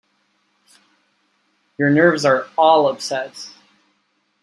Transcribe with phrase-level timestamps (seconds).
[1.77, 3.37] Your nerves are all upset.